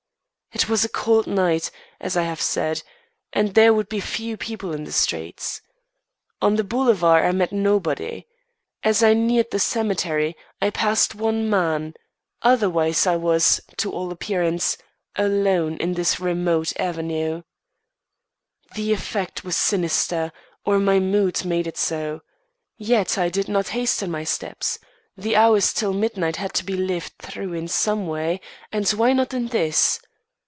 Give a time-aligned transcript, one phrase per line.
[0.53, 2.83] It was a cold night, as I have said,
[3.31, 5.61] and there were but few people in the streets.
[6.41, 8.27] On the boulevard I met nobody.
[8.83, 11.93] As I neared the cemetery, I passed one man;
[12.41, 14.77] otherwise I was, to all appearance,
[15.15, 17.43] alone on this remote avenue.
[18.75, 20.33] The effect was sinister,
[20.65, 22.23] or my mood made it so;
[22.77, 24.79] yet I did not hasten my steps;
[25.15, 29.33] the hours till midnight had to be lived through in some way, and why not
[29.33, 30.01] in this?